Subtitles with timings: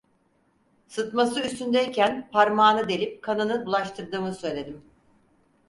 [0.87, 4.81] Sıtması üstündeyken parmağını delip kanını bulaştırdığımı söyledim.